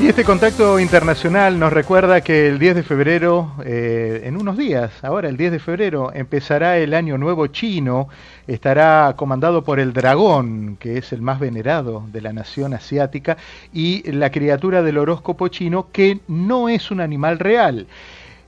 Y 0.00 0.08
este 0.08 0.24
contacto 0.24 0.80
internacional 0.80 1.58
nos 1.58 1.74
recuerda 1.74 2.22
que 2.22 2.48
el 2.48 2.58
10 2.58 2.76
de 2.76 2.82
febrero, 2.82 3.52
eh, 3.62 4.22
en 4.24 4.38
unos 4.38 4.56
días, 4.56 5.04
ahora 5.04 5.28
el 5.28 5.36
10 5.36 5.52
de 5.52 5.58
febrero, 5.58 6.10
empezará 6.14 6.78
el 6.78 6.94
año 6.94 7.18
nuevo 7.18 7.48
chino, 7.48 8.08
estará 8.46 9.12
comandado 9.18 9.62
por 9.62 9.78
el 9.78 9.92
dragón, 9.92 10.78
que 10.80 10.96
es 10.96 11.12
el 11.12 11.20
más 11.20 11.38
venerado 11.38 12.06
de 12.10 12.22
la 12.22 12.32
nación 12.32 12.72
asiática, 12.72 13.36
y 13.74 14.10
la 14.10 14.30
criatura 14.30 14.82
del 14.82 14.96
horóscopo 14.96 15.48
chino, 15.48 15.88
que 15.92 16.20
no 16.28 16.70
es 16.70 16.90
un 16.90 17.02
animal 17.02 17.38
real. 17.38 17.86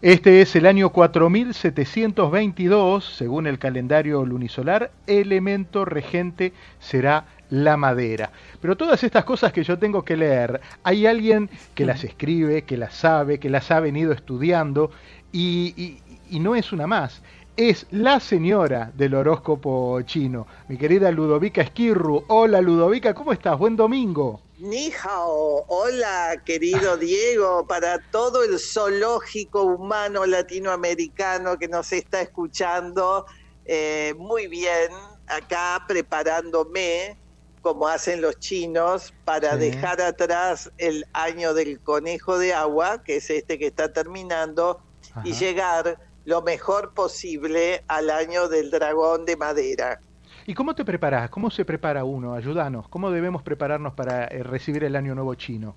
Este 0.01 0.41
es 0.41 0.57
el 0.57 0.65
año 0.65 0.89
4722, 0.89 3.05
según 3.05 3.47
el 3.47 3.59
calendario 3.59 4.25
lunisolar, 4.25 4.91
elemento 5.07 5.85
regente 5.85 6.55
será 6.81 7.27
la 7.53 7.77
madera. 7.77 8.33
Pero 8.61 8.77
todas 8.77 9.05
estas 9.05 9.25
cosas 9.25 9.53
que 9.53 9.63
yo 9.63 9.79
tengo 9.79 10.05
que 10.05 10.17
leer, 10.17 10.61
hay 10.83 11.07
alguien 11.07 11.51
que 11.75 11.85
las 11.85 12.03
escribe, 12.03 12.63
que 12.63 12.79
las 12.79 12.95
sabe, 12.95 13.39
que 13.39 13.51
las 13.51 13.71
ha 13.71 13.79
venido 13.79 14.13
estudiando 14.13 14.91
y, 15.33 15.99
no 16.31 16.57
es 16.57 16.73
una 16.73 16.87
más. 16.87 17.21
Es 17.55 17.87
la 17.91 18.21
señora 18.21 18.91
del 18.95 19.15
horóscopo 19.15 20.01
chino, 20.01 20.47
mi 20.69 20.79
querida 20.79 21.11
Ludovica 21.11 21.61
Esquirru. 21.61 22.25
Hola 22.29 22.63
Ludovica, 22.63 23.13
¿cómo 23.13 23.35
estás? 23.35 23.59
Buen 23.59 23.77
domingo. 23.77 24.41
Ni 24.57 24.91
hao, 24.91 25.67
hola 25.69 26.41
querido 26.47 26.97
Diego, 26.97 27.67
para 27.67 27.99
todo 28.11 28.43
el 28.45 28.59
zoológico 28.59 29.65
humano 29.65 30.25
latinoamericano 30.25 31.59
que 31.59 31.69
nos 31.69 31.93
está 31.93 32.23
escuchando, 32.23 33.27
eh, 33.67 34.15
muy 34.17 34.47
bien, 34.47 34.91
acá 35.27 35.85
preparándome 35.87 37.19
como 37.63 37.89
hacen 37.89 38.21
los 38.21 38.39
chinos, 38.39 39.15
para 39.25 39.57
dejar 39.57 40.01
atrás 40.03 40.71
el 40.79 41.07
año 41.13 41.55
del 41.55 41.81
conejo 41.81 42.39
de 42.39 42.53
agua, 42.53 43.03
que 43.03 43.17
es 43.17 43.31
este 43.31 43.59
que 43.59 43.69
está 43.69 43.93
terminando, 43.93 44.81
y 45.25 45.33
llegar 45.33 45.99
lo 46.25 46.43
mejor 46.43 46.93
posible 46.93 47.85
al 47.89 48.11
año 48.11 48.49
del 48.49 48.71
dragón 48.71 49.25
de 49.25 49.37
madera. 49.37 50.01
¿Y 50.47 50.55
cómo 50.55 50.75
te 50.75 50.85
preparas? 50.85 51.31
¿Cómo 51.31 51.51
se 51.51 51.65
prepara 51.65 52.05
uno? 52.05 52.35
Ayúdanos. 52.35 52.89
¿Cómo 52.89 53.11
debemos 53.11 53.43
prepararnos 53.43 53.95
para 53.95 54.25
eh, 54.25 54.43
recibir 54.43 54.83
el 54.85 54.97
año 54.97 55.15
nuevo 55.15 55.35
chino? 55.37 55.77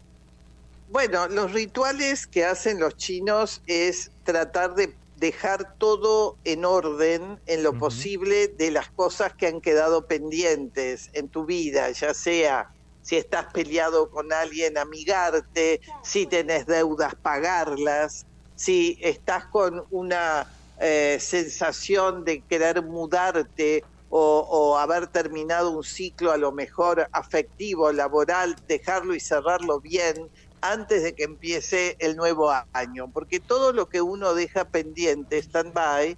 Bueno, 0.89 1.27
los 1.27 1.51
rituales 1.51 2.25
que 2.25 2.45
hacen 2.45 2.79
los 2.79 2.95
chinos 2.95 3.61
es 3.67 4.11
tratar 4.23 4.75
de 4.75 4.95
dejar 5.17 5.77
todo 5.77 6.37
en 6.43 6.65
orden 6.65 7.39
en 7.45 7.63
lo 7.63 7.77
posible 7.77 8.47
de 8.47 8.71
las 8.71 8.89
cosas 8.89 9.33
que 9.33 9.47
han 9.47 9.61
quedado 9.61 10.07
pendientes 10.07 11.09
en 11.13 11.29
tu 11.29 11.45
vida, 11.45 11.89
ya 11.91 12.13
sea 12.13 12.71
si 13.01 13.17
estás 13.17 13.53
peleado 13.53 14.09
con 14.09 14.33
alguien, 14.33 14.77
amigarte, 14.77 15.79
si 16.03 16.25
tenés 16.25 16.65
deudas, 16.65 17.13
pagarlas, 17.15 18.25
si 18.55 18.97
estás 18.99 19.45
con 19.45 19.85
una 19.91 20.47
eh, 20.79 21.17
sensación 21.21 22.25
de 22.25 22.41
querer 22.41 22.81
mudarte 22.81 23.83
o, 24.09 24.39
o, 24.39 24.77
haber 24.77 25.07
terminado 25.07 25.71
un 25.71 25.83
ciclo 25.83 26.31
a 26.31 26.37
lo 26.37 26.51
mejor 26.51 27.07
afectivo, 27.11 27.91
laboral, 27.91 28.55
dejarlo 28.67 29.13
y 29.13 29.19
cerrarlo 29.19 29.79
bien, 29.79 30.29
antes 30.61 31.03
de 31.03 31.13
que 31.13 31.23
empiece 31.23 31.95
el 31.99 32.15
nuevo 32.15 32.51
año, 32.73 33.11
porque 33.11 33.39
todo 33.39 33.73
lo 33.73 33.87
que 33.87 34.01
uno 34.01 34.33
deja 34.33 34.65
pendiente, 34.65 35.37
stand-by, 35.37 36.17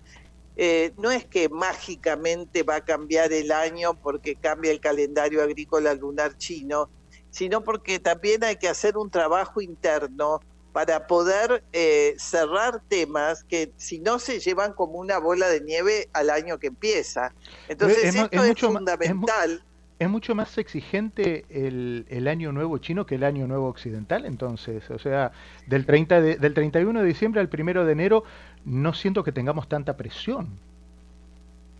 eh, 0.55 0.93
no 0.97 1.11
es 1.11 1.25
que 1.25 1.49
mágicamente 1.49 2.63
va 2.63 2.77
a 2.77 2.81
cambiar 2.81 3.31
el 3.31 3.51
año 3.51 3.93
porque 3.93 4.35
cambia 4.35 4.71
el 4.71 4.79
calendario 4.79 5.43
agrícola 5.43 5.93
lunar 5.93 6.35
chino, 6.37 6.89
sino 7.29 7.63
porque 7.63 7.99
también 7.99 8.43
hay 8.43 8.55
que 8.55 8.67
hacer 8.67 8.97
un 8.97 9.11
trabajo 9.11 9.61
interno 9.61 10.39
para 10.73 11.07
poder 11.07 11.63
eh, 11.73 12.15
cerrar 12.19 12.81
temas 12.87 13.43
que 13.43 13.71
si 13.77 13.99
no 13.99 14.19
se 14.19 14.39
llevan 14.39 14.73
como 14.73 14.99
una 14.99 15.17
bola 15.17 15.47
de 15.47 15.61
nieve 15.61 16.09
al 16.13 16.29
año 16.29 16.59
que 16.59 16.67
empieza. 16.67 17.33
Entonces 17.67 18.15
esto 18.15 18.43
es, 18.43 18.59
fundamental. 18.59 19.53
¿Es 19.53 19.66
mucho 19.99 20.35
más 20.35 20.57
exigente 20.59 21.45
el, 21.49 22.27
año 22.27 22.51
nuevo 22.51 22.77
chino 22.77 23.05
que 23.05 23.15
el 23.15 23.23
año 23.23 23.47
nuevo 23.47 23.67
occidental? 23.67 24.25
Entonces, 24.25 24.89
o 24.91 24.99
sea, 24.99 25.31
del, 25.65 25.85
30 25.85 26.21
del 26.21 26.53
31 26.53 27.01
de 27.01 27.07
diciembre 27.07 27.41
al 27.41 27.49
1 27.51 27.85
de 27.85 27.91
enero 27.91 28.23
no 28.65 28.93
siento 28.93 29.23
que 29.23 29.31
tengamos 29.31 29.67
tanta 29.67 29.97
presión. 29.97 30.59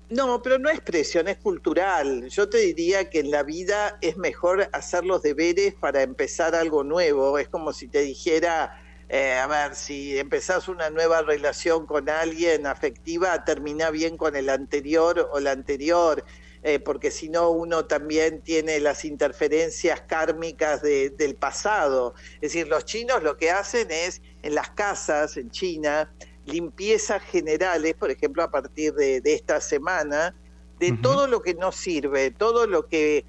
No, 0.09 0.41
pero 0.41 0.57
no 0.57 0.69
es 0.69 0.79
presión, 0.79 1.27
es 1.27 1.37
cultural. 1.37 2.29
Yo 2.29 2.47
te 2.47 2.59
diría 2.59 3.09
que 3.09 3.19
en 3.19 3.29
la 3.29 3.43
vida 3.43 3.97
es 4.01 4.17
mejor 4.17 4.69
hacer 4.71 5.03
los 5.03 5.21
deberes 5.21 5.73
para 5.75 6.01
empezar 6.01 6.55
algo 6.55 6.83
nuevo. 6.83 7.37
Es 7.37 7.49
como 7.49 7.73
si 7.73 7.89
te 7.89 7.99
dijera, 7.99 8.81
eh, 9.09 9.33
a 9.33 9.47
ver, 9.47 9.75
si 9.75 10.17
empezás 10.17 10.69
una 10.69 10.89
nueva 10.89 11.21
relación 11.23 11.85
con 11.85 12.09
alguien 12.09 12.67
afectiva, 12.67 13.43
termina 13.43 13.89
bien 13.89 14.15
con 14.15 14.37
el 14.37 14.49
anterior 14.49 15.29
o 15.31 15.41
la 15.41 15.51
anterior. 15.51 16.23
Eh, 16.67 16.81
porque 16.81 17.11
si 17.11 17.29
no 17.29 17.49
uno 17.51 17.85
también 17.85 18.41
tiene 18.41 18.81
las 18.81 19.05
interferencias 19.05 20.01
kármicas 20.01 20.81
del 20.81 21.35
pasado. 21.35 22.13
Es 22.41 22.51
decir, 22.51 22.67
los 22.67 22.83
chinos 22.83 23.23
lo 23.23 23.37
que 23.37 23.51
hacen 23.51 23.89
es 23.89 24.21
en 24.41 24.53
las 24.53 24.71
casas, 24.71 25.37
en 25.37 25.49
China, 25.49 26.13
limpiezas 26.43 27.23
generales, 27.23 27.93
por 27.93 28.11
ejemplo, 28.11 28.43
a 28.43 28.51
partir 28.51 28.93
de, 28.95 29.21
esta 29.23 29.61
semana, 29.61 30.35
de 30.77 30.91
todo 31.01 31.25
lo 31.27 31.41
que 31.41 31.53
no 31.53 31.71
sirve, 31.71 32.31
todo 32.31 32.67
lo 32.67 32.85
que 32.87 33.23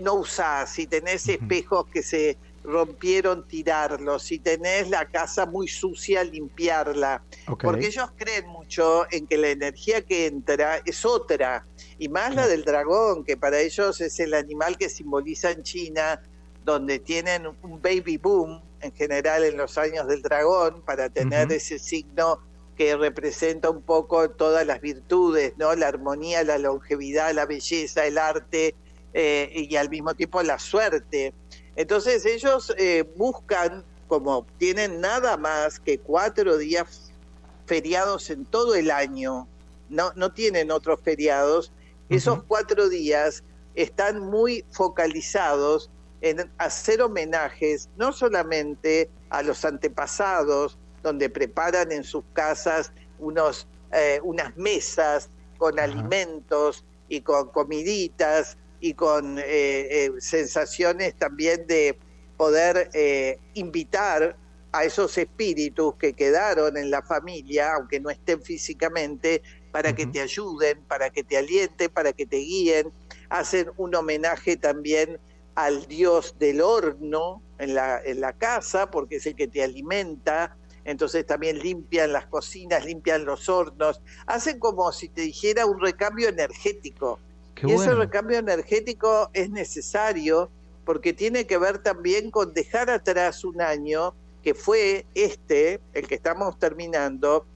no 0.00 0.12
usás, 0.12 0.74
si 0.74 0.86
tenés 0.86 1.26
espejos 1.30 1.86
que 1.86 2.02
se 2.02 2.36
rompieron, 2.62 3.48
tirarlos, 3.48 4.22
si 4.22 4.38
tenés 4.38 4.90
la 4.90 5.06
casa 5.06 5.46
muy 5.46 5.66
sucia, 5.66 6.22
limpiarla, 6.24 7.22
porque 7.60 7.86
ellos 7.86 8.10
creen 8.16 8.46
mucho 8.48 9.06
en 9.10 9.26
que 9.26 9.38
la 9.38 9.48
energía 9.48 10.02
que 10.02 10.26
entra 10.26 10.82
es 10.84 11.06
otra, 11.06 11.66
y 12.02 12.08
más 12.08 12.34
la 12.34 12.48
del 12.48 12.64
dragón, 12.64 13.22
que 13.22 13.36
para 13.36 13.60
ellos 13.60 14.00
es 14.00 14.18
el 14.18 14.34
animal 14.34 14.76
que 14.76 14.88
simboliza 14.88 15.52
en 15.52 15.62
China, 15.62 16.20
donde 16.64 16.98
tienen 16.98 17.46
un 17.46 17.80
baby 17.80 18.16
boom 18.16 18.60
en 18.80 18.92
general 18.92 19.44
en 19.44 19.56
los 19.56 19.78
años 19.78 20.08
del 20.08 20.20
dragón, 20.20 20.82
para 20.82 21.08
tener 21.10 21.52
ese 21.52 21.78
signo 21.78 22.40
que 22.76 22.96
representa 22.96 23.70
un 23.70 23.82
poco 23.82 24.28
todas 24.30 24.66
las 24.66 24.80
virtudes, 24.80 25.52
¿no? 25.58 25.76
La 25.76 25.86
armonía, 25.86 26.42
la 26.42 26.58
longevidad, 26.58 27.32
la 27.34 27.46
belleza, 27.46 28.04
el 28.04 28.18
arte 28.18 28.74
eh, 29.14 29.52
y 29.54 29.76
al 29.76 29.88
mismo 29.88 30.12
tiempo 30.14 30.42
la 30.42 30.58
suerte. 30.58 31.32
Entonces 31.76 32.26
ellos 32.26 32.74
eh, 32.78 33.04
buscan, 33.14 33.84
como 34.08 34.44
tienen 34.58 35.00
nada 35.00 35.36
más 35.36 35.78
que 35.78 35.98
cuatro 35.98 36.58
días 36.58 37.12
feriados 37.66 38.28
en 38.30 38.44
todo 38.44 38.74
el 38.74 38.90
año, 38.90 39.46
no, 39.88 40.12
no 40.16 40.32
tienen 40.32 40.72
otros 40.72 41.00
feriados, 41.00 41.70
esos 42.12 42.42
cuatro 42.44 42.88
días 42.88 43.42
están 43.74 44.20
muy 44.20 44.64
focalizados 44.70 45.90
en 46.20 46.50
hacer 46.58 47.02
homenajes 47.02 47.88
no 47.96 48.12
solamente 48.12 49.10
a 49.30 49.42
los 49.42 49.64
antepasados, 49.64 50.78
donde 51.02 51.28
preparan 51.28 51.90
en 51.90 52.04
sus 52.04 52.22
casas 52.32 52.92
unos, 53.18 53.66
eh, 53.92 54.20
unas 54.22 54.56
mesas 54.56 55.30
con 55.58 55.78
alimentos 55.80 56.84
y 57.08 57.22
con 57.22 57.48
comiditas 57.48 58.56
y 58.80 58.94
con 58.94 59.38
eh, 59.38 59.44
eh, 59.46 60.12
sensaciones 60.18 61.14
también 61.16 61.66
de 61.66 61.98
poder 62.36 62.90
invitar 63.54 64.36
a 64.72 64.84
esos 64.84 65.16
espíritus 65.18 65.94
que 65.96 66.14
quedaron 66.14 66.76
en 66.76 66.90
la 66.90 67.02
familia, 67.02 67.74
aunque 67.74 68.00
no 68.00 68.10
estén 68.10 68.42
físicamente, 68.42 69.42
para 69.72 69.94
que 69.94 70.06
te 70.06 70.20
ayuden, 70.20 70.84
para 70.84 71.10
que 71.10 71.24
te 71.24 71.36
alienten, 71.36 71.90
para 71.90 72.12
que 72.12 72.26
te 72.26 72.36
guíen. 72.36 72.92
Hacen 73.28 73.70
un 73.76 73.94
homenaje 73.94 74.56
también 74.56 75.18
al 75.54 75.86
dios 75.86 76.36
del 76.38 76.60
horno 76.60 77.42
en 77.58 77.74
la, 77.74 78.00
en 78.04 78.20
la 78.20 78.32
casa, 78.34 78.90
porque 78.90 79.16
es 79.16 79.26
el 79.26 79.34
que 79.34 79.48
te 79.48 79.62
alimenta. 79.62 80.56
Entonces 80.84 81.26
también 81.26 81.58
limpian 81.58 82.12
las 82.12 82.26
cocinas, 82.26 82.84
limpian 82.84 83.24
los 83.24 83.48
hornos. 83.48 84.00
Hacen 84.26 84.58
como 84.58 84.92
si 84.92 85.08
te 85.08 85.22
dijera 85.22 85.66
un 85.66 85.80
recambio 85.80 86.28
energético 86.28 87.18
y 87.60 87.72
ese 87.72 87.94
recambio 87.94 88.38
energético 88.38 89.30
es 89.32 89.50
necesario 89.50 90.50
porque 90.84 91.12
tiene 91.12 91.46
que 91.46 91.58
ver 91.58 91.78
también 91.78 92.30
con 92.30 92.52
dejar 92.52 92.90
atrás 92.90 93.44
un 93.44 93.60
año 93.60 94.14
que 94.42 94.54
fue 94.54 95.06
este, 95.14 95.80
el 95.92 96.08
que 96.08 96.16
estamos 96.16 96.58
terminando, 96.58 97.46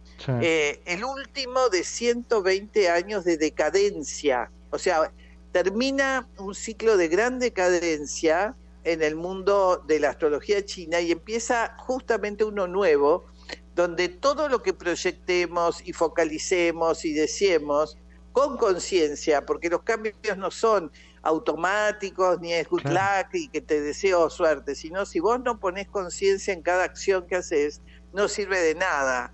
eh, 0.41 0.81
el 0.85 1.05
último 1.05 1.69
de 1.69 1.85
120 1.85 2.89
años 2.89 3.25
de 3.25 3.37
decadencia. 3.37 4.51
O 4.71 4.79
sea, 4.79 5.13
termina 5.53 6.29
un 6.39 6.55
ciclo 6.55 6.97
de 6.97 7.09
gran 7.09 7.39
decadencia 7.39 8.55
en 8.85 9.03
el 9.03 9.17
mundo 9.17 9.83
de 9.87 10.01
la 10.01 10.11
astrología 10.11 10.65
china 10.65 11.01
y 11.01 11.13
empieza 11.13 11.75
justamente 11.79 12.45
uno 12.45 12.67
nuevo, 12.67 13.27
donde 13.75 14.09
todo 14.09 14.49
lo 14.49 14.63
que 14.63 14.73
proyectemos 14.73 15.83
y 15.87 15.93
focalicemos 15.93 17.05
y 17.05 17.13
deseemos 17.13 17.99
con 18.33 18.57
conciencia, 18.59 19.45
porque 19.45 19.71
los 19.71 19.83
cambios 19.83 20.15
no 20.37 20.51
son 20.51 20.93
automáticos, 21.23 22.41
ni 22.41 22.53
es 22.53 22.69
good 22.69 22.85
luck 22.85 23.33
y 23.33 23.49
que 23.49 23.61
te 23.61 23.81
deseo 23.81 24.31
suerte, 24.31 24.75
sino 24.75 25.07
si 25.07 25.21
vos 25.21 25.41
no 25.41 25.59
pones 25.59 25.89
conciencia 25.89 26.53
en 26.53 26.63
cada 26.63 26.85
acción 26.85 27.27
que 27.27 27.37
haces, 27.37 27.81
no 28.13 28.29
sirve 28.29 28.61
de 28.61 28.75
nada, 28.75 29.33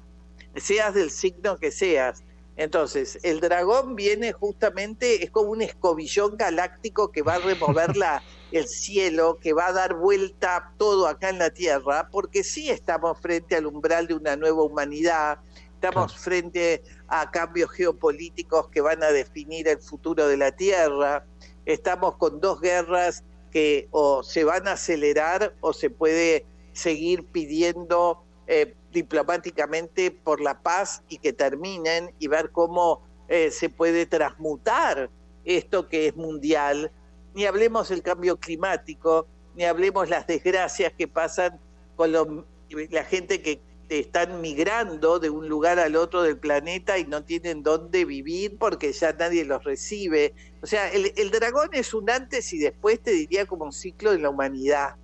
seas 0.56 0.94
del 0.94 1.10
signo 1.10 1.58
que 1.58 1.70
seas. 1.70 2.22
Entonces, 2.56 3.18
el 3.22 3.40
dragón 3.40 3.96
viene 3.96 4.32
justamente, 4.32 5.24
es 5.24 5.30
como 5.30 5.50
un 5.50 5.62
escobillón 5.62 6.36
galáctico 6.36 7.10
que 7.10 7.22
va 7.22 7.34
a 7.34 7.38
remover 7.38 7.96
la, 7.96 8.22
el 8.52 8.68
cielo, 8.68 9.38
que 9.40 9.54
va 9.54 9.68
a 9.68 9.72
dar 9.72 9.94
vuelta 9.94 10.72
todo 10.76 11.06
acá 11.06 11.30
en 11.30 11.38
la 11.38 11.50
Tierra, 11.50 12.08
porque 12.10 12.44
sí 12.44 12.68
estamos 12.68 13.18
frente 13.20 13.56
al 13.56 13.66
umbral 13.66 14.06
de 14.06 14.14
una 14.14 14.36
nueva 14.36 14.62
humanidad, 14.62 15.38
estamos 15.74 16.14
frente 16.16 16.82
a 17.08 17.30
cambios 17.30 17.70
geopolíticos 17.70 18.68
que 18.68 18.82
van 18.82 19.02
a 19.02 19.10
definir 19.10 19.66
el 19.66 19.78
futuro 19.78 20.28
de 20.28 20.36
la 20.36 20.52
Tierra, 20.52 21.24
estamos 21.64 22.16
con 22.16 22.40
dos 22.40 22.60
guerras 22.60 23.24
que 23.50 23.88
o 23.90 24.22
se 24.22 24.44
van 24.44 24.68
a 24.68 24.72
acelerar 24.72 25.54
o 25.60 25.72
se 25.72 25.90
puede 25.90 26.46
seguir 26.72 27.24
pidiendo 27.26 28.21
eh, 28.46 28.74
diplomáticamente 28.92 30.10
por 30.10 30.40
la 30.40 30.62
paz 30.62 31.02
y 31.08 31.18
que 31.18 31.32
terminen 31.32 32.14
y 32.18 32.28
ver 32.28 32.50
cómo 32.50 33.06
eh, 33.28 33.50
se 33.50 33.68
puede 33.70 34.06
transmutar 34.06 35.10
esto 35.44 35.88
que 35.88 36.08
es 36.08 36.16
mundial. 36.16 36.92
Ni 37.34 37.46
hablemos 37.46 37.88
del 37.88 38.02
cambio 38.02 38.38
climático, 38.38 39.26
ni 39.54 39.64
hablemos 39.64 40.08
las 40.08 40.26
desgracias 40.26 40.92
que 40.92 41.08
pasan 41.08 41.58
con 41.96 42.12
la 42.12 43.04
gente 43.04 43.42
que 43.42 43.60
están 43.98 44.40
migrando 44.40 45.18
de 45.18 45.30
un 45.30 45.48
lugar 45.48 45.78
al 45.78 45.96
otro 45.96 46.22
del 46.22 46.38
planeta 46.38 46.98
y 46.98 47.04
no 47.04 47.24
tienen 47.24 47.62
dónde 47.62 48.04
vivir 48.04 48.56
porque 48.58 48.92
ya 48.92 49.12
nadie 49.12 49.44
los 49.44 49.64
recibe. 49.64 50.34
O 50.62 50.66
sea, 50.66 50.88
el, 50.88 51.30
dragón 51.30 51.70
es 51.72 51.94
un 51.94 52.10
antes 52.10 52.52
y 52.52 52.58
después, 52.58 53.00
te 53.02 53.12
diría, 53.12 53.46
como 53.46 53.64
un 53.64 53.72
ciclo 53.72 54.12
de 54.12 54.18
la 54.18 54.30
humanidad. 54.30 54.96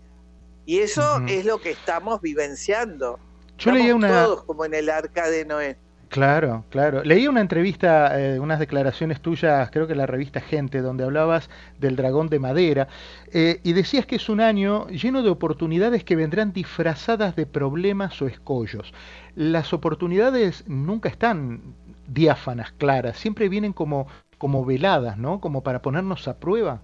Y 0.65 0.81
eso 0.81 1.23
es 1.29 1.45
lo 1.45 1.61
que 1.61 1.71
estamos 1.71 2.21
vivenciando. 2.21 3.19
Yo 3.59 3.73
leía 3.73 3.95
una... 3.95 4.09
Todos 4.09 4.45
como 4.45 4.65
en 4.65 4.75
el 4.75 4.89
arca 4.89 5.29
de 5.29 5.45
Noé. 5.45 5.77
Claro, 6.09 6.65
claro. 6.71 7.05
Leí 7.05 7.29
una 7.29 7.43
entrevista, 7.43 8.19
eh, 8.19 8.41
unas 8.41 8.59
declaraciones 8.59 9.21
tuyas, 9.21 9.71
creo 9.71 9.87
que 9.87 9.93
en 9.93 9.99
la 9.99 10.07
revista 10.07 10.41
Gente, 10.41 10.81
donde 10.81 11.05
hablabas 11.05 11.51
del 11.79 11.97
dragón 11.97 12.29
de 12.31 12.39
madera 12.39 12.89
eh, 13.31 13.61
y 13.63 13.75
decías 13.75 14.07
que 14.07 14.17
es 14.17 14.31
un 14.31 14.41
año 14.41 14.89
lleno 14.89 15.23
de 15.23 15.29
oportunidades 15.29 16.05
que 16.05 16.17
vendrán 16.17 16.53
disfrazadas 16.53 17.37
de 17.37 17.45
problemas 17.45 18.23
o 18.23 18.27
escollos. 18.27 18.95
Las 19.35 19.75
oportunidades 19.75 20.65
nunca 20.67 21.11
están 21.11 21.61
diáfanas, 22.07 22.73
claras, 22.79 23.19
siempre 23.19 23.51
vienen 23.51 23.75
como, 23.75 24.07
como 24.39 24.65
veladas, 24.65 25.19
¿no? 25.19 25.41
Como 25.41 25.63
para 25.63 25.83
ponernos 25.83 26.27
a 26.27 26.39
prueba. 26.39 26.81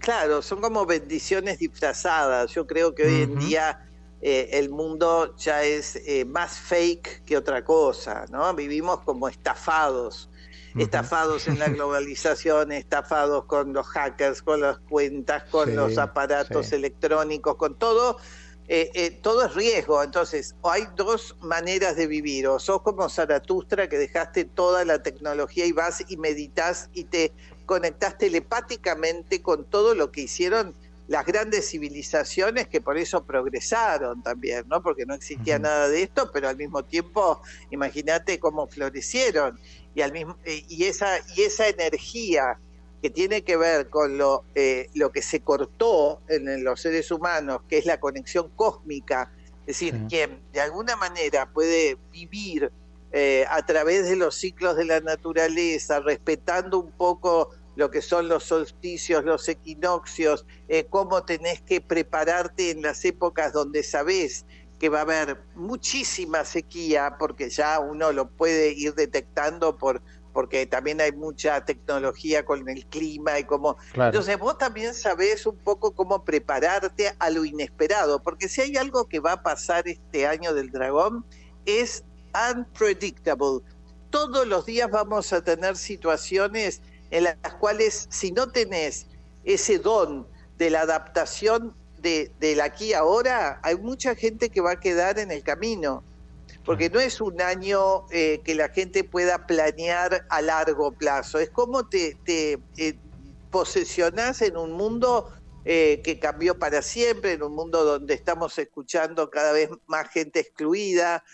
Claro, 0.00 0.42
son 0.42 0.60
como 0.60 0.84
bendiciones 0.84 1.58
disfrazadas. 1.58 2.52
Yo 2.52 2.66
creo 2.66 2.94
que 2.94 3.04
hoy 3.04 3.22
en 3.22 3.38
día 3.38 3.86
eh, 4.22 4.48
el 4.52 4.70
mundo 4.70 5.36
ya 5.36 5.62
es 5.62 5.96
eh, 6.06 6.24
más 6.24 6.58
fake 6.58 7.24
que 7.24 7.36
otra 7.36 7.64
cosa, 7.64 8.24
¿no? 8.30 8.52
Vivimos 8.54 9.00
como 9.00 9.28
estafados, 9.28 10.30
estafados 10.76 11.46
en 11.48 11.58
la 11.58 11.68
globalización, 11.68 12.72
estafados 12.72 13.44
con 13.44 13.74
los 13.74 13.86
hackers, 13.86 14.42
con 14.42 14.62
las 14.62 14.78
cuentas, 14.78 15.44
con 15.50 15.76
los 15.76 15.98
aparatos 15.98 16.72
electrónicos, 16.72 17.56
con 17.56 17.78
todo. 17.78 18.16
Eh, 18.68 19.20
todo 19.22 19.44
es 19.46 19.54
riesgo, 19.54 20.02
entonces 20.02 20.56
hay 20.64 20.88
dos 20.96 21.36
maneras 21.40 21.94
de 21.94 22.08
vivir, 22.08 22.48
o 22.48 22.58
sos 22.58 22.82
como 22.82 23.08
Zaratustra 23.08 23.88
que 23.88 23.96
dejaste 23.96 24.44
toda 24.44 24.84
la 24.84 25.04
tecnología 25.04 25.66
y 25.66 25.70
vas 25.70 26.02
y 26.08 26.16
meditas 26.16 26.90
y 26.92 27.04
te 27.04 27.32
conectás 27.64 28.18
telepáticamente 28.18 29.40
con 29.40 29.64
todo 29.66 29.94
lo 29.94 30.10
que 30.10 30.22
hicieron 30.22 30.74
las 31.08 31.24
grandes 31.24 31.70
civilizaciones 31.70 32.66
que 32.68 32.80
por 32.80 32.98
eso 32.98 33.24
progresaron 33.24 34.22
también, 34.22 34.64
¿no? 34.68 34.82
Porque 34.82 35.06
no 35.06 35.14
existía 35.14 35.58
nada 35.58 35.88
de 35.88 36.02
esto, 36.02 36.30
pero 36.32 36.48
al 36.48 36.56
mismo 36.56 36.84
tiempo, 36.84 37.40
imagínate 37.70 38.38
cómo 38.40 38.66
florecieron. 38.66 39.58
Y 39.94 40.02
al 40.02 40.12
mismo 40.12 40.36
eh, 40.44 40.64
y 40.68 40.84
esa 40.84 41.18
y 41.34 41.42
esa 41.42 41.68
energía 41.68 42.58
que 43.02 43.10
tiene 43.10 43.42
que 43.42 43.56
ver 43.56 43.88
con 43.88 44.18
lo 44.18 44.44
eh, 44.54 44.88
lo 44.94 45.12
que 45.12 45.22
se 45.22 45.40
cortó 45.40 46.20
en, 46.28 46.64
los 46.64 46.80
seres 46.80 47.10
humanos, 47.10 47.60
que 47.68 47.78
es 47.78 47.86
la 47.86 48.00
conexión 48.00 48.50
cósmica, 48.56 49.32
es 49.60 49.78
decir, 49.78 49.94
quien 50.08 50.40
de 50.52 50.60
alguna 50.60 50.96
manera 50.96 51.50
puede 51.52 51.98
vivir 52.12 52.72
eh, 53.12 53.46
a 53.48 53.64
través 53.64 54.08
de 54.08 54.16
los 54.16 54.34
ciclos 54.34 54.76
de 54.76 54.84
la 54.84 55.00
naturaleza, 55.00 56.00
respetando 56.00 56.78
un 56.78 56.90
poco 56.92 57.50
lo 57.76 57.90
que 57.90 58.02
son 58.02 58.28
los 58.28 58.44
solsticios, 58.44 59.24
los 59.24 59.48
equinoccios, 59.48 60.46
eh, 60.68 60.86
cómo 60.90 61.24
tenés 61.24 61.60
que 61.60 61.80
prepararte 61.80 62.70
en 62.70 62.82
las 62.82 63.04
épocas 63.04 63.52
donde 63.52 63.82
sabés 63.82 64.46
que 64.78 64.88
va 64.88 64.98
a 64.98 65.02
haber 65.02 65.42
muchísima 65.54 66.44
sequía, 66.44 67.16
porque 67.18 67.48
ya 67.48 67.78
uno 67.78 68.12
lo 68.12 68.28
puede 68.28 68.72
ir 68.72 68.94
detectando 68.94 69.78
por 69.78 70.02
porque 70.36 70.66
también 70.66 71.00
hay 71.00 71.12
mucha 71.12 71.64
tecnología 71.64 72.44
con 72.44 72.68
el 72.68 72.84
clima 72.84 73.38
y 73.38 73.44
cómo... 73.44 73.78
Entonces 73.94 74.38
vos 74.38 74.58
también 74.58 74.92
sabés 74.92 75.46
un 75.46 75.56
poco 75.56 75.94
cómo 75.94 76.24
prepararte 76.24 77.16
a 77.18 77.30
lo 77.30 77.46
inesperado, 77.46 78.22
porque 78.22 78.46
si 78.46 78.60
hay 78.60 78.76
algo 78.76 79.08
que 79.08 79.18
va 79.18 79.32
a 79.32 79.42
pasar 79.42 79.88
este 79.88 80.26
año 80.26 80.52
del 80.52 80.70
dragón, 80.70 81.24
es 81.64 82.04
unpredictable. 82.54 83.62
Todos 84.10 84.46
los 84.46 84.66
días 84.66 84.90
vamos 84.90 85.32
a 85.32 85.42
tener 85.42 85.74
situaciones 85.74 86.82
en 87.10 87.24
las 87.24 87.36
cuales 87.60 88.06
si 88.10 88.32
no 88.32 88.48
tenés 88.50 89.06
ese 89.44 89.78
don 89.78 90.26
de 90.58 90.70
la 90.70 90.82
adaptación 90.82 91.74
de, 92.00 92.30
del 92.40 92.60
aquí 92.60 92.92
ahora, 92.92 93.60
hay 93.62 93.76
mucha 93.76 94.14
gente 94.14 94.50
que 94.50 94.60
va 94.60 94.72
a 94.72 94.80
quedar 94.80 95.18
en 95.18 95.30
el 95.30 95.42
camino, 95.42 96.02
porque 96.64 96.90
no 96.90 97.00
es 97.00 97.20
un 97.20 97.40
año 97.40 98.06
eh, 98.10 98.40
que 98.44 98.54
la 98.54 98.68
gente 98.68 99.04
pueda 99.04 99.46
planear 99.46 100.26
a 100.28 100.42
largo 100.42 100.92
plazo, 100.92 101.38
es 101.38 101.50
como 101.50 101.88
te, 101.88 102.16
te 102.24 102.58
eh, 102.76 102.94
posesionás 103.50 104.42
en 104.42 104.56
un 104.56 104.72
mundo 104.72 105.32
eh, 105.64 106.00
que 106.04 106.18
cambió 106.18 106.58
para 106.58 106.82
siempre, 106.82 107.32
en 107.32 107.42
un 107.42 107.52
mundo 107.52 107.84
donde 107.84 108.14
estamos 108.14 108.58
escuchando 108.58 109.30
cada 109.30 109.52
vez 109.52 109.68
más 109.86 110.08
gente 110.10 110.40
excluida, 110.40 111.24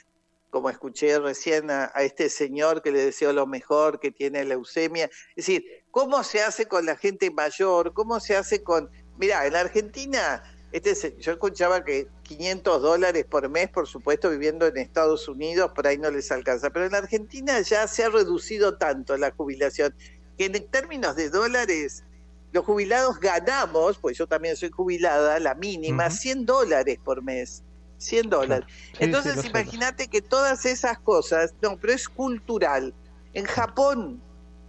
como 0.53 0.69
escuché 0.69 1.19
recién 1.19 1.71
a, 1.71 1.87
este 1.97 2.29
señor 2.29 2.83
que 2.83 2.93
le 2.93 3.07
deseo 3.07 3.33
lo 3.33 3.47
mejor, 3.47 3.99
que 3.99 4.11
tiene 4.11 4.45
leucemia. 4.45 5.07
Es 5.31 5.47
decir, 5.47 5.65
¿cómo 5.91 6.23
se 6.23 6.43
hace 6.43 6.67
con 6.67 6.85
la 6.85 6.95
gente 6.95 7.31
mayor? 7.31 7.95
¿Cómo 7.95 8.21
se 8.21 8.37
hace 8.37 8.63
con... 8.63 8.91
Mira, 9.17 9.47
en 9.47 9.57
Argentina, 9.57 10.43
este, 10.71 11.17
yo 11.19 11.33
escuchaba 11.33 11.83
que 11.83 12.07
500 12.25 12.83
dólares 12.83 13.25
por 13.25 13.49
mes, 13.49 13.71
por 13.71 13.89
supuesto, 13.89 14.29
viviendo 14.29 14.67
en 14.67 14.77
Estados 14.77 15.27
Unidos, 15.27 15.73
por 15.75 15.87
ahí 15.87 15.97
no 15.97 16.11
les 16.11 16.31
alcanza, 16.31 16.69
pero 16.69 16.85
en 16.85 16.95
Argentina 16.95 17.59
ya 17.63 17.89
se 17.89 18.05
ha 18.05 18.11
reducido 18.11 18.77
tanto 18.77 19.17
la 19.17 19.31
jubilación 19.31 19.95
que 20.37 20.45
en 20.45 20.69
términos 20.69 21.17
de 21.17 21.31
dólares 21.31 22.05
los 22.53 22.67
jubilados 22.67 23.19
ganamos, 23.21 23.97
pues 23.97 24.19
yo 24.19 24.27
también 24.27 24.55
soy 24.59 24.69
jubilada, 24.69 25.41
la 25.41 25.55
mínima, 25.55 26.11
100 26.11 26.45
dólares 26.45 26.99
por 27.03 27.23
mes. 27.23 27.63
100 28.03 28.31
dólares. 28.31 28.67
Entonces 28.99 29.45
imagínate 29.45 30.09
que 30.09 30.21
todas 30.21 30.67
esas 30.67 30.99
cosas, 30.99 31.55
no, 31.63 31.77
pero 31.79 31.93
es 31.93 32.09
cultural. 32.09 32.95
En 33.33 33.45
Japón 33.45 34.21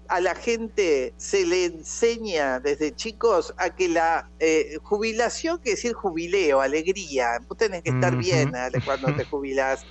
a 0.08 0.20
la 0.20 0.36
gente 0.36 1.14
se 1.18 1.46
le 1.46 1.66
enseña 1.66 2.60
desde 2.60 2.96
chicos 2.96 3.54
a 3.58 3.70
que 3.70 3.90
la 3.90 4.30
eh, 4.40 4.78
jubilación, 4.84 5.60
que 5.60 5.72
decir 5.72 5.94
jubileo, 5.94 6.62
alegría, 6.62 7.40
vos 7.48 7.58
tenés 7.58 7.84
que 7.84 7.90
estar 7.90 8.16
bien 8.16 8.52
cuando 8.86 9.16
te 9.16 9.26
jubilás. 9.32 9.86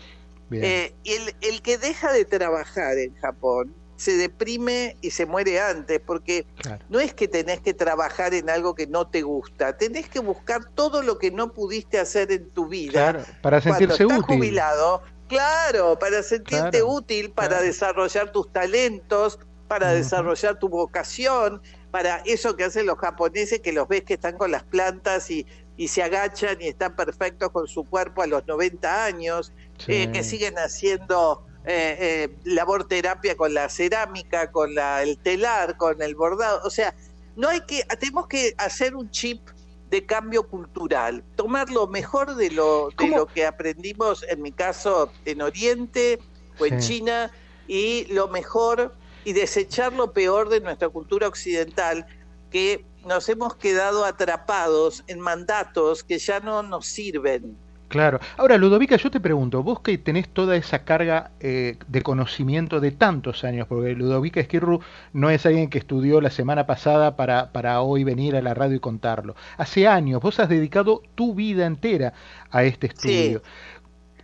Eh, 0.51 0.95
el, 1.05 1.35
el 1.41 1.63
que 1.63 1.79
deja 1.79 2.13
de 2.13 2.27
trabajar 2.27 2.99
en 2.99 3.15
Japón 3.17 3.75
se 4.03 4.17
deprime 4.17 4.97
y 5.01 5.13
se 5.13 5.27
muere 5.27 5.61
antes, 5.61 6.01
porque 6.05 6.45
no 6.89 6.99
es 6.99 7.15
que 7.15 7.29
tenés 7.29 7.61
que 7.61 7.73
trabajar 7.73 8.35
en 8.35 8.51
algo 8.51 8.75
que 8.75 8.89
no 8.89 9.07
te 9.07 9.23
gusta, 9.23 9.77
tenés 9.77 10.09
que 10.09 10.19
buscar 10.19 10.65
todo 10.75 11.03
lo 11.03 11.19
que 11.19 11.31
no 11.31 11.53
pudiste 11.53 12.01
hacer 12.01 12.33
en 12.33 12.51
tu 12.51 12.67
vida. 12.67 13.25
para 13.43 13.61
sentirse 13.61 14.03
estás 14.03 14.19
útil. 14.19 14.39
jubilado, 14.39 15.05
claro, 15.29 15.97
para 16.01 16.21
sentirte 16.25 16.83
útil, 16.83 17.31
para 17.31 17.63
desarrollar 17.63 18.33
tus 18.33 18.53
talentos, 18.53 19.39
para 19.69 19.93
desarrollar 19.93 20.59
tu 20.59 20.69
vocación, 20.69 21.63
para 21.93 22.23
eso 22.25 22.57
que 22.57 22.65
hacen 22.65 22.87
los 22.87 22.99
japoneses, 22.99 23.61
que 23.61 23.71
los 23.71 23.87
ves 23.87 24.03
que 24.03 24.15
están 24.15 24.37
con 24.37 24.51
las 24.51 24.65
plantas 24.65 25.31
y, 25.31 25.47
y 25.77 25.87
se 25.87 26.03
agachan 26.03 26.61
y 26.61 26.67
están 26.67 26.97
perfectos 26.97 27.51
con 27.51 27.69
su 27.69 27.85
cuerpo 27.85 28.23
a 28.23 28.27
los 28.27 28.45
90 28.49 29.05
años, 29.05 29.53
eh, 29.87 30.11
que 30.11 30.25
siguen 30.25 30.57
haciendo 30.57 31.47
eh, 31.65 31.97
eh, 32.01 32.37
labor 32.45 32.89
terapia 32.89 33.37
con 33.37 33.55
la 33.55 33.69
cerámica, 33.69 34.51
con 34.51 34.75
la, 34.75 35.03
el 35.03 35.19
telar, 35.19 35.77
con 35.77 36.03
el 36.03 36.15
bordado. 36.15 36.61
O 36.65 36.71
sea, 36.71 36.95
no 37.37 37.49
hay 37.49 37.61
que, 37.63 37.85
tenemos 38.01 38.27
que 38.27 38.55
hacer 38.59 38.97
un 38.97 39.11
chip 39.11 39.49
de 39.91 40.07
cambio 40.07 40.49
cultural, 40.49 41.23
tomar 41.37 41.71
lo 41.71 41.87
mejor 41.87 42.35
de 42.35 42.51
lo, 42.51 42.89
de 42.99 43.09
lo 43.09 43.27
que 43.27 43.47
aprendimos, 43.47 44.25
en 44.29 44.41
mi 44.41 44.51
caso, 44.51 45.13
en 45.27 45.43
Oriente 45.43 46.19
o 46.59 46.65
en 46.65 46.81
China, 46.81 47.31
y 47.69 48.07
lo 48.07 48.29
mejor 48.29 48.95
y 49.25 49.35
desechar 49.35 49.93
lo 49.93 50.13
peor 50.13 50.49
de 50.49 50.61
nuestra 50.61 50.89
cultura 50.89 51.29
occidental, 51.29 52.07
que 52.51 52.85
nos 53.05 53.29
hemos 53.29 53.57
quedado 53.57 54.05
atrapados 54.05 55.05
en 55.07 55.21
mandatos 55.21 56.03
que 56.03 56.19
ya 56.19 56.41
no 56.41 56.63
nos 56.63 56.87
sirven. 56.87 57.57
Claro. 57.93 58.21
Ahora, 58.39 58.57
Ludovica, 58.57 58.97
yo 58.97 59.11
te 59.11 59.21
pregunto, 59.21 59.63
vos 59.63 59.81
que 59.81 59.99
tenés 59.99 60.27
toda 60.31 60.57
esa 60.57 60.83
carga 60.83 61.33
eh, 61.41 61.77
de 61.89 62.01
conocimiento 62.01 62.81
de 62.81 62.91
tantos 62.91 63.45
años, 63.45 63.67
porque 63.69 63.93
Ludovica 63.93 64.41
Esquirru 64.41 64.81
no 65.13 65.29
es 65.29 65.45
alguien 65.45 65.69
que 65.69 65.77
estudió 65.77 66.23
la 66.23 66.31
semana 66.31 66.67
pasada 66.67 67.17
para, 67.17 67.53
para 67.53 67.83
hoy 67.83 68.03
venir 68.03 68.35
a 68.35 68.41
la 68.41 68.55
radio 68.55 68.77
y 68.77 68.81
contarlo. 68.81 69.37
Hace 69.59 69.89
años, 69.89 70.23
vos 70.23 70.41
has 70.41 70.49
dedicado 70.49 71.03
tu 71.15 71.35
vida 71.35 71.67
entera 71.67 72.15
a 72.51 72.65
este 72.65 72.87
estudio. 72.87 73.43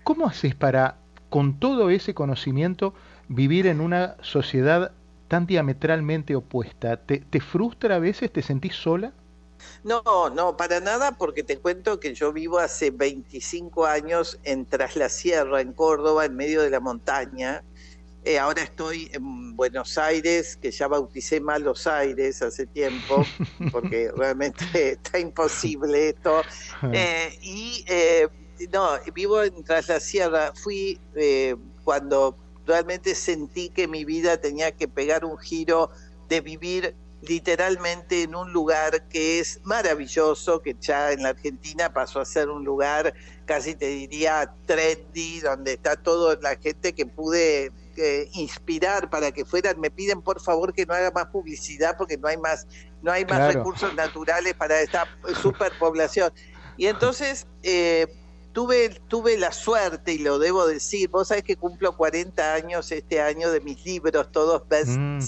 ¿Cómo 0.02 0.26
haces 0.26 0.54
para, 0.54 0.96
con 1.28 1.60
todo 1.60 1.90
ese 1.90 2.14
conocimiento, 2.14 2.94
vivir 3.28 3.66
en 3.66 3.82
una 3.82 4.16
sociedad 4.22 4.92
tan 5.28 5.46
diametralmente 5.46 6.34
opuesta? 6.36 6.96
¿Te, 6.96 7.18
te 7.18 7.40
frustra 7.40 7.96
a 7.96 7.98
veces? 7.98 8.32
¿Te 8.32 8.40
sentís 8.40 8.76
sola? 8.76 9.12
No, 9.84 10.30
no, 10.30 10.56
para 10.56 10.80
nada, 10.80 11.16
porque 11.16 11.42
te 11.42 11.58
cuento 11.58 12.00
que 12.00 12.14
yo 12.14 12.32
vivo 12.32 12.58
hace 12.58 12.90
25 12.90 13.86
años 13.86 14.38
en 14.44 14.66
Tras 14.66 14.96
la 14.96 15.08
Sierra, 15.08 15.60
en 15.60 15.72
Córdoba, 15.72 16.24
en 16.24 16.36
medio 16.36 16.62
de 16.62 16.70
la 16.70 16.80
montaña. 16.80 17.62
Eh, 18.24 18.38
ahora 18.38 18.62
estoy 18.62 19.08
en 19.12 19.56
Buenos 19.56 19.96
Aires, 19.96 20.56
que 20.56 20.70
ya 20.70 20.88
bauticé 20.88 21.40
mal 21.40 21.62
los 21.62 21.86
Aires 21.86 22.42
hace 22.42 22.66
tiempo, 22.66 23.24
porque 23.72 24.10
realmente 24.14 24.64
está 24.92 25.18
imposible 25.18 26.10
esto. 26.10 26.42
Eh, 26.92 27.38
y 27.40 27.84
eh, 27.86 28.28
no, 28.72 28.90
vivo 29.14 29.42
en 29.42 29.64
Tras 29.64 29.88
la 29.88 30.00
Sierra. 30.00 30.52
Fui 30.54 31.00
cuando 31.84 32.36
realmente 32.66 33.14
sentí 33.14 33.70
que 33.70 33.88
mi 33.88 34.04
vida 34.04 34.36
tenía 34.36 34.72
que 34.72 34.88
pegar 34.88 35.24
un 35.24 35.38
giro 35.38 35.90
de 36.28 36.42
vivir 36.42 36.94
literalmente 37.22 38.22
en 38.22 38.34
un 38.34 38.52
lugar 38.52 39.08
que 39.08 39.40
es 39.40 39.60
maravilloso, 39.64 40.60
que 40.60 40.76
ya 40.80 41.12
en 41.12 41.22
la 41.22 41.30
Argentina 41.30 41.92
pasó 41.92 42.20
a 42.20 42.24
ser 42.24 42.48
un 42.48 42.64
lugar 42.64 43.14
casi 43.44 43.74
te 43.74 43.86
diría 43.86 44.52
trendy, 44.66 45.40
donde 45.40 45.72
está 45.72 45.96
toda 45.96 46.38
la 46.40 46.56
gente 46.56 46.92
que 46.92 47.06
pude 47.06 47.72
eh, 47.96 48.28
inspirar 48.34 49.10
para 49.10 49.32
que 49.32 49.44
fueran. 49.44 49.80
Me 49.80 49.90
piden 49.90 50.22
por 50.22 50.40
favor 50.40 50.72
que 50.72 50.86
no 50.86 50.94
haga 50.94 51.10
más 51.10 51.26
publicidad 51.26 51.96
porque 51.96 52.18
no 52.18 52.28
hay 52.28 52.36
más, 52.36 52.66
no 53.02 53.10
hay 53.10 53.24
más 53.24 53.54
recursos 53.54 53.92
naturales 53.94 54.54
para 54.54 54.80
esta 54.80 55.06
superpoblación. 55.42 56.32
Y 56.76 56.86
entonces 56.86 57.46
eh, 57.62 58.06
tuve, 58.52 59.00
tuve 59.08 59.38
la 59.38 59.52
suerte, 59.52 60.12
y 60.14 60.18
lo 60.18 60.38
debo 60.38 60.66
decir, 60.66 61.08
vos 61.08 61.28
sabés 61.28 61.44
que 61.44 61.56
cumplo 61.56 61.96
40 61.96 62.54
años 62.54 62.92
este 62.92 63.20
año 63.20 63.50
de 63.50 63.60
mis 63.60 63.84
libros, 63.84 64.30
todos 64.32 64.62
mm. 64.86 65.20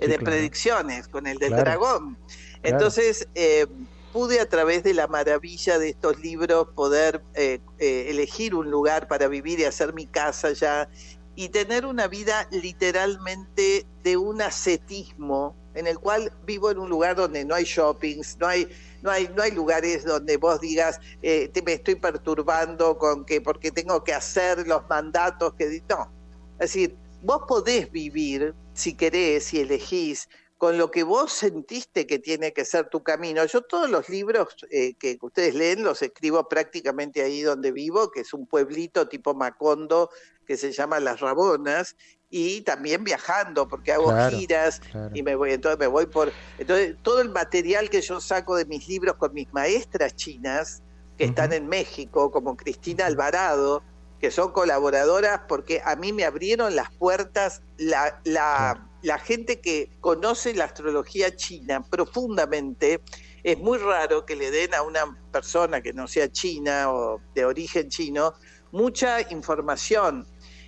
Bestsellers 0.00 0.18
de 0.18 0.24
predicciones 0.24 1.08
con 1.08 1.26
el 1.26 1.38
del 1.38 1.56
dragón. 1.56 2.16
Entonces, 2.62 3.28
eh, 3.34 3.66
pude 4.12 4.40
a 4.40 4.48
través 4.48 4.82
de 4.82 4.94
la 4.94 5.06
maravilla 5.06 5.78
de 5.78 5.90
estos 5.90 6.18
libros 6.20 6.68
poder 6.74 7.22
eh, 7.34 7.60
eh, 7.78 8.06
elegir 8.08 8.54
un 8.54 8.70
lugar 8.70 9.08
para 9.08 9.28
vivir 9.28 9.60
y 9.60 9.64
hacer 9.64 9.94
mi 9.94 10.06
casa 10.06 10.52
ya 10.52 10.88
y 11.36 11.48
tener 11.48 11.86
una 11.86 12.08
vida 12.08 12.48
literalmente 12.50 13.86
de 14.02 14.16
un 14.16 14.42
ascetismo 14.42 15.54
en 15.74 15.86
el 15.86 16.00
cual 16.00 16.32
vivo 16.44 16.70
en 16.72 16.78
un 16.78 16.90
lugar 16.90 17.14
donde 17.14 17.44
no 17.44 17.54
hay 17.54 17.64
shoppings, 17.64 18.36
no 18.40 18.48
hay 18.48 18.68
no 19.02 19.10
hay 19.10 19.30
no 19.34 19.42
hay 19.42 19.52
lugares 19.52 20.04
donde 20.04 20.36
vos 20.36 20.60
digas 20.60 21.00
te 21.22 21.62
me 21.64 21.74
estoy 21.74 21.94
perturbando 21.94 22.98
con 22.98 23.24
que 23.24 23.40
porque 23.40 23.70
tengo 23.70 24.02
que 24.02 24.12
hacer 24.12 24.66
los 24.66 24.82
mandatos 24.88 25.54
que 25.54 25.80
no. 25.88 26.12
Es 26.58 26.72
decir 26.72 26.96
vos 27.22 27.42
podés 27.46 27.90
vivir, 27.90 28.54
si 28.72 28.94
querés 28.94 29.52
y 29.54 29.60
elegís, 29.60 30.28
con 30.58 30.76
lo 30.76 30.90
que 30.90 31.04
vos 31.04 31.32
sentiste 31.32 32.06
que 32.06 32.18
tiene 32.18 32.52
que 32.52 32.66
ser 32.66 32.90
tu 32.90 33.02
camino. 33.02 33.44
Yo 33.46 33.62
todos 33.62 33.88
los 33.88 34.10
libros 34.10 34.54
eh, 34.70 34.92
que 34.94 35.16
ustedes 35.22 35.54
leen 35.54 35.82
los 35.82 36.02
escribo 36.02 36.48
prácticamente 36.48 37.22
ahí 37.22 37.40
donde 37.40 37.72
vivo, 37.72 38.10
que 38.10 38.20
es 38.20 38.34
un 38.34 38.46
pueblito 38.46 39.08
tipo 39.08 39.32
Macondo 39.32 40.10
que 40.46 40.58
se 40.58 40.72
llama 40.72 41.00
Las 41.00 41.20
Rabonas, 41.20 41.96
y 42.28 42.60
también 42.60 43.04
viajando, 43.04 43.68
porque 43.68 43.92
hago 43.92 44.12
giras 44.30 44.80
y 45.14 45.22
me 45.22 45.34
voy, 45.34 45.52
entonces 45.52 45.78
me 45.78 45.86
voy 45.86 46.06
por... 46.06 46.32
Entonces, 46.58 46.96
todo 47.02 47.20
el 47.20 47.30
material 47.30 47.90
que 47.90 48.00
yo 48.00 48.20
saco 48.20 48.54
de 48.56 48.66
mis 48.66 48.88
libros 48.88 49.16
con 49.16 49.32
mis 49.32 49.52
maestras 49.52 50.14
chinas, 50.14 50.82
que 51.16 51.24
están 51.24 51.52
en 51.52 51.68
México, 51.68 52.30
como 52.30 52.56
Cristina 52.56 53.06
Alvarado, 53.06 53.82
que 54.20 54.30
son 54.30 54.52
colaboradoras 54.52 55.40
porque 55.48 55.80
a 55.84 55.96
mí 55.96 56.12
me 56.12 56.24
abrieron 56.24 56.76
las 56.76 56.90
puertas 56.92 57.62
la, 57.78 58.20
la, 58.24 59.18
gente 59.18 59.60
que 59.60 59.90
conoce 60.00 60.54
la 60.54 60.64
astrología 60.64 61.34
china 61.34 61.82
profundamente. 61.88 63.00
Es 63.42 63.58
muy 63.58 63.78
raro 63.78 64.26
que 64.26 64.36
le 64.36 64.50
den 64.50 64.74
a 64.74 64.82
una 64.82 65.18
persona 65.32 65.80
que 65.80 65.94
no 65.94 66.06
sea 66.06 66.30
china 66.30 66.92
o 66.92 67.20
de 67.34 67.46
origen 67.46 67.88
chino 67.88 68.34
mucha 68.72 69.22
información. 69.32 70.26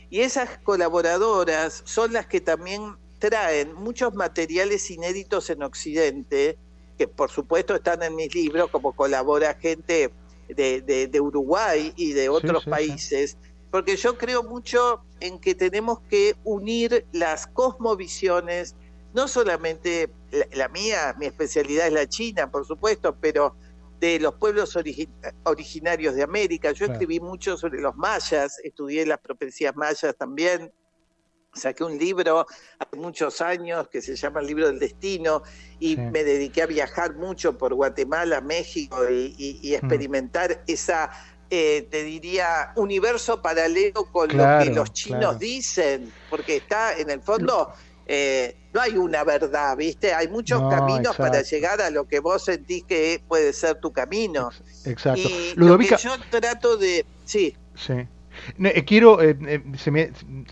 Y 0.08 0.20
esas 0.20 0.58
colaboradoras 0.58 1.82
son 1.84 2.14
las 2.14 2.26
que 2.26 2.40
también 2.40 2.96
traen 3.18 3.74
muchos 3.74 4.14
materiales 4.14 4.90
inéditos 4.90 5.50
en 5.50 5.62
Occidente, 5.62 6.58
que 6.96 7.06
por 7.06 7.30
supuesto 7.30 7.74
están 7.74 8.02
en 8.02 8.16
mis 8.16 8.34
libros, 8.34 8.70
como 8.70 8.94
colabora 8.94 9.54
gente 9.54 10.10
de, 10.54 11.20
Uruguay 11.20 11.92
y 11.96 12.12
de 12.12 12.28
otros 12.28 12.64
países, 12.64 13.36
porque 13.70 13.96
yo 13.96 14.18
creo 14.18 14.42
mucho 14.42 15.04
en 15.20 15.38
que 15.38 15.54
tenemos 15.54 16.00
que 16.10 16.36
unir 16.44 17.06
las 17.12 17.46
cosmovisiones, 17.46 18.76
no 19.14 19.28
solamente 19.28 20.10
la, 20.52 20.68
mía, 20.68 21.14
mi 21.18 21.26
especialidad 21.26 21.86
es 21.86 21.92
la 21.92 22.08
China, 22.08 22.50
por 22.50 22.66
supuesto, 22.66 23.16
pero 23.20 23.56
de 24.00 24.18
los 24.18 24.34
pueblos 24.34 24.76
originarios 25.44 26.14
de 26.14 26.22
América. 26.22 26.72
Yo 26.72 26.86
escribí 26.86 27.20
mucho 27.20 27.56
sobre 27.56 27.80
los 27.80 27.94
mayas, 27.96 28.58
estudié 28.64 29.06
las 29.06 29.20
profecías 29.20 29.76
mayas 29.76 30.16
también, 30.18 30.72
saqué 31.52 31.84
un 31.84 31.98
libro 31.98 32.46
hace 32.78 32.96
muchos 32.96 33.40
años 33.40 33.88
que 33.88 34.00
se 34.00 34.16
llama 34.16 34.40
El 34.40 34.46
libro 34.46 34.66
del 34.66 34.78
destino 34.78 35.42
y 35.78 35.96
me 35.96 36.24
dediqué 36.24 36.62
a 36.62 36.66
viajar 36.66 37.14
mucho 37.14 37.58
por 37.58 37.74
Guatemala, 37.74 38.40
México 38.40 39.08
y, 39.08 39.60
mm. 39.62 39.74
experimentar 39.74 40.62
esa, 40.66 41.10
eh, 41.50 41.86
te 41.90 42.04
diría, 42.04 42.72
universo 42.76 43.42
paralelo 43.42 44.04
con 44.10 44.36
lo 44.36 44.58
que 44.62 44.70
los 44.70 44.92
chinos 44.92 45.38
dicen, 45.38 46.12
porque 46.30 46.56
está 46.56 46.96
en 46.96 47.10
el 47.10 47.20
fondo... 47.20 47.72
Eh, 48.04 48.56
no 48.74 48.80
hay 48.80 48.96
una 48.96 49.22
verdad, 49.22 49.76
¿viste? 49.76 50.12
Hay 50.12 50.28
muchos 50.28 50.60
caminos 50.70 51.16
para 51.16 51.42
llegar 51.42 51.80
a 51.80 51.88
lo 51.90 52.08
que 52.08 52.18
vos 52.18 52.44
sentís 52.44 52.84
que 52.84 53.22
puede 53.28 53.52
ser 53.52 53.80
tu 53.80 53.92
camino. 53.92 54.50
Exacto. 54.84 55.20
Y 55.20 55.52
lo 55.56 55.78
que 55.78 55.96
yo 55.96 56.16
trato 56.30 56.76
de... 56.76 57.06
Sí. 57.24 57.56
Sí. 57.74 58.06
Eh, 58.58 58.84
quiero, 58.84 59.22
eh, 59.22 59.36
eh, 59.46 59.62
se 59.76 59.90
me, 59.90 60.10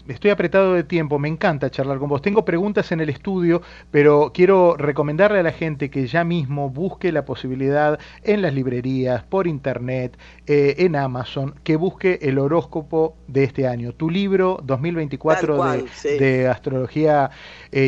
estoy 0.08 0.30
apretado 0.30 0.74
de 0.74 0.84
tiempo, 0.84 1.18
me 1.18 1.28
encanta 1.28 1.70
charlar 1.70 1.98
con 1.98 2.08
vos. 2.08 2.22
Tengo 2.22 2.44
preguntas 2.44 2.92
en 2.92 3.00
el 3.00 3.08
estudio, 3.08 3.62
pero 3.90 4.32
quiero 4.34 4.76
recomendarle 4.76 5.40
a 5.40 5.42
la 5.42 5.52
gente 5.52 5.90
que 5.90 6.06
ya 6.06 6.24
mismo 6.24 6.70
busque 6.70 7.12
la 7.12 7.24
posibilidad 7.24 7.98
en 8.22 8.42
las 8.42 8.54
librerías, 8.54 9.22
por 9.24 9.46
internet, 9.46 10.18
en 10.46 10.96
Amazon, 10.96 11.54
que 11.62 11.76
busque 11.76 12.18
el 12.22 12.38
horóscopo 12.38 13.16
de 13.28 13.44
este 13.44 13.68
año. 13.68 13.92
Tu 13.92 14.10
libro 14.10 14.60
2024 14.64 15.76
de, 16.18 16.48
astrología 16.48 17.30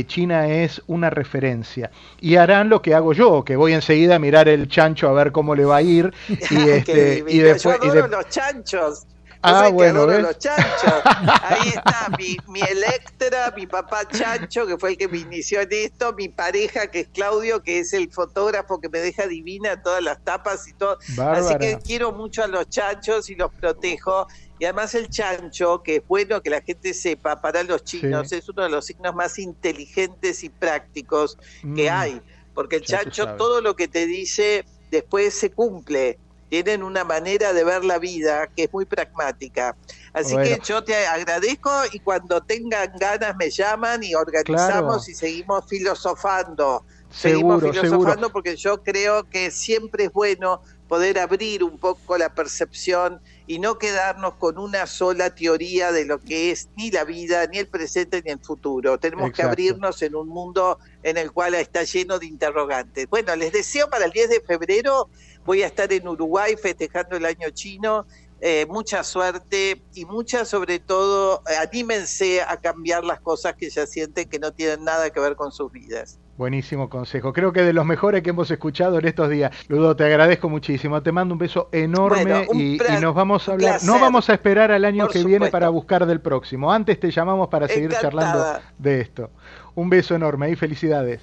china 0.07 0.47
es 0.47 0.81
una 0.87 1.11
referencia. 1.11 1.91
Y 2.21 2.37
harán 2.37 2.69
lo 2.69 2.81
que 2.81 2.95
hago 2.95 3.13
yo, 3.13 3.45
que 3.45 3.57
voy 3.57 3.73
enseguida 3.73 4.17
a 4.17 4.19
mirar 4.21 4.49
el 4.49 4.69
chancho 4.69 5.09
a 5.09 5.13
ver 5.13 5.33
cómo 5.33 5.57
le 5.57 5.65
va 5.65 5.77
a 5.77 5.83
ir. 5.83 6.13
Y, 6.53 6.69
este, 6.69 7.25
y 7.29 7.39
después, 7.39 7.79
los 7.83 8.29
chanchos. 8.29 9.07
Ah, 9.43 9.69
bueno, 9.71 10.07
los 10.07 10.39
chanchos. 10.39 11.03
Ahí 11.43 11.69
está 11.69 12.09
mi, 12.17 12.37
mi 12.49 12.61
Electra, 12.61 13.53
mi 13.57 13.67
papá 13.67 14.07
Chancho, 14.09 14.67
que 14.67 14.79
fue 14.79 14.91
el 14.91 14.97
que 14.97 15.09
me 15.09 15.19
inició 15.19 15.61
en 15.61 15.69
esto, 15.73 16.13
mi 16.13 16.29
pareja, 16.29 16.87
que 16.87 17.01
es 17.01 17.09
Claudio, 17.09 17.63
que 17.63 17.81
es 17.81 17.93
el 17.93 18.11
fotógrafo 18.13 18.81
que 18.81 18.89
me 18.89 19.01
deja 19.01 19.27
divina 19.27 19.83
todas 19.83 20.03
las 20.03 20.23
tapas 20.23 20.69
y 20.69 20.75
todo. 20.75 20.99
Así 21.19 21.57
que 21.59 21.79
quiero 21.85 22.13
mucho 22.13 22.45
a 22.45 22.47
los 22.47 22.69
chanchos 22.69 23.31
y 23.31 23.35
los 23.35 23.53
protejo. 23.53 24.29
Y 24.61 24.65
además 24.65 24.95
el 24.95 25.09
chancho, 25.09 25.83
que 25.83 25.97
es 25.97 26.07
bueno 26.07 26.41
que 26.41 26.51
la 26.51 26.61
gente 26.61 26.95
sepa, 26.95 27.41
para 27.41 27.65
los 27.65 27.83
chinos 27.83 28.31
es 28.31 28.49
uno 28.49 28.63
de 28.63 28.69
los 28.69 28.87
signos 28.87 29.13
más 29.13 29.41
inteligentes 29.41 30.45
y 30.45 30.51
prácticos 30.51 31.37
que 31.75 31.91
mm. 31.91 31.93
hay. 31.93 32.23
Porque 32.55 32.77
el 32.77 32.83
chancho 32.83 33.35
todo 33.37 33.61
lo 33.61 33.75
que 33.75 33.89
te 33.89 34.07
dice 34.07 34.65
después 34.93 35.35
se 35.35 35.51
cumple 35.51 36.19
tienen 36.53 36.83
una 36.83 37.03
manera 37.03 37.55
de 37.55 37.65
ver 37.65 37.83
la 37.83 37.99
vida 37.99 38.47
que 38.55 38.65
es 38.65 38.73
muy 38.75 38.85
pragmática. 38.85 39.75
Así 40.13 40.37
que 40.37 40.61
yo 40.63 40.85
te 40.85 41.07
agradezco 41.07 41.71
y 41.95 41.99
cuando 42.01 42.43
tengan 42.43 42.93
ganas 42.99 43.35
me 43.37 43.49
llaman 43.49 44.05
y 44.05 44.15
organizamos 44.15 45.09
y 45.09 45.15
seguimos 45.15 45.65
filosofando 45.67 46.85
seguimos 47.13 47.63
filosofando 47.63 48.33
porque 48.33 48.57
yo 48.57 48.83
creo 48.83 49.29
que 49.29 49.51
siempre 49.51 50.05
es 50.05 50.13
bueno 50.13 50.63
poder 50.89 51.19
abrir 51.19 51.65
un 51.65 51.79
poco 51.79 52.19
la 52.19 52.35
percepción 52.35 53.21
y 53.47 53.59
no 53.59 53.79
quedarnos 53.79 54.35
con 54.35 54.59
una 54.59 54.87
sola 54.87 55.35
teoría 55.35 55.91
de 55.91 56.05
lo 56.05 56.21
que 56.21 56.51
es 56.51 56.69
ni 56.77 56.91
la 56.91 57.05
vida, 57.05 57.47
ni 57.47 57.59
el 57.59 57.67
presente, 57.67 58.23
ni 58.23 58.31
el 58.31 58.41
futuro. 58.41 58.99
Tenemos 58.99 59.33
que 59.33 59.43
abrirnos 59.43 60.03
en 60.03 60.15
un 60.15 60.29
mundo 60.29 60.79
en 61.03 61.17
el 61.17 61.33
cual 61.33 61.55
está 61.55 61.85
lleno 61.85 62.19
de 62.19 62.27
interrogantes. 62.27 63.09
Bueno, 63.09 63.35
les 63.37 63.53
deseo 63.53 63.89
para 63.89 64.05
el 64.05 64.11
10 64.11 64.29
de 64.29 64.41
febrero, 64.43 65.09
voy 65.45 65.63
a 65.63 65.67
estar 65.67 65.93
en 65.93 66.07
Uruguay 66.09 66.55
festejando 66.57 67.17
el 67.17 67.27
año 67.27 67.51
chino 67.51 68.07
eh, 68.45 68.67
mucha 68.69 69.05
suerte 69.05 69.83
y 69.95 70.05
mucha, 70.05 70.45
sobre 70.45 70.81
todo, 70.81 71.45
eh, 71.49 71.55
anímense 71.63 72.43
a 72.43 72.57
cambiar 72.57 73.05
las 73.05 73.21
cosas 73.21 73.55
que 73.55 73.71
ya 73.71 73.87
sienten 73.87 74.29
que 74.29 74.41
no 74.41 74.53
tienen 74.53 74.83
nada 74.83 75.11
que 75.11 75.21
ver 75.21 75.37
con 75.37 75.53
sus 75.53 75.71
vidas. 75.71 76.19
Buenísimo 76.37 76.91
consejo. 76.91 77.33
Creo 77.33 77.53
que 77.53 77.63
de 77.63 77.73
los 77.73 77.87
mejores 77.87 78.25
que 78.25 78.31
hemos 78.31 78.51
escuchado 78.51 78.99
en 78.99 79.07
estos 79.07 79.31
días. 79.31 79.55
Ludo, 79.69 79.95
te 79.95 80.03
agradezco 80.03 80.49
muchísimo. 80.49 81.01
Te 81.05 81.13
mando 81.13 81.35
un 81.35 81.39
beso 81.39 81.69
enorme 81.71 82.49
y, 82.53 82.79
nos 83.01 83.15
vamos 83.15 83.49
a 83.49 83.53
hablar. 83.53 83.81
No 83.85 84.01
vamos 84.01 84.29
a 84.29 84.33
esperar 84.33 84.73
al 84.73 84.85
año 84.85 85.07
que 85.07 85.23
viene 85.23 85.49
para 85.49 85.69
buscar 85.69 86.05
del 86.05 86.21
próximo. 86.21 86.73
Antes 86.73 86.99
te 86.99 87.13
llamamos 87.13 87.47
para 87.47 87.69
seguir 87.69 87.93
charlando 87.93 88.45
de 88.77 89.03
esto. 89.03 89.31
Un 89.77 89.89
beso 89.89 90.17
enorme 90.17 90.51
y 90.51 90.57
felicidades. 90.57 91.21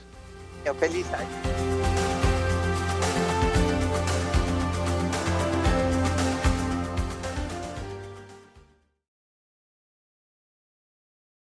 Feliz 0.79 1.05
año. 1.11 1.78